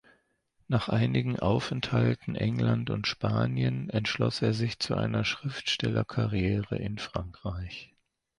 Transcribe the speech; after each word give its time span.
Nach 0.67 0.89
einigen 0.89 1.39
Aufenthalten 1.39 2.33
England 2.35 2.89
und 2.89 3.05
Spanien, 3.05 3.87
entschloss 3.91 4.41
er 4.41 4.55
sich 4.55 4.79
zu 4.79 4.95
einer 4.95 5.25
Schriftstellerkarriere 5.25 6.75
in 6.79 6.97
Frankreich. 6.97 7.93